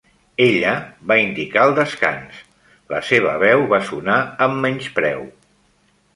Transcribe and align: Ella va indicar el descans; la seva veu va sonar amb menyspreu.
Ella 0.43 0.69
va 1.11 1.17
indicar 1.23 1.65
el 1.69 1.73
descans; 1.79 2.39
la 2.95 3.03
seva 3.11 3.37
veu 3.45 3.67
va 3.75 3.83
sonar 3.93 4.19
amb 4.49 4.61
menyspreu. 4.65 5.25